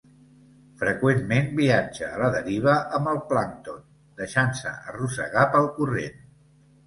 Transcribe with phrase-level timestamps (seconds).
[0.83, 3.85] Freqüentment viatja a la deriva amb el plàncton,
[4.23, 6.19] deixant-se arrossegar pel corrent.